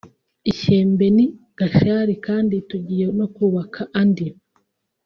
[0.51, 1.27] i Shyembe n’i
[1.57, 4.27] Gashari kandi tugiye no kubaka andi”